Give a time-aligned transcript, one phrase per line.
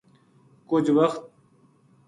[0.69, 1.13] کُجھ وخ